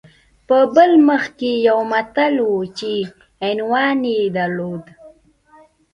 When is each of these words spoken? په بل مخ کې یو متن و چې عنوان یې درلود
په 0.47 0.57
بل 0.75 0.91
مخ 1.07 1.23
کې 1.39 1.51
یو 1.67 1.79
متن 1.91 2.33
و 2.45 2.51
چې 2.77 2.93
عنوان 3.47 3.99
یې 4.13 4.21
درلود 4.37 4.83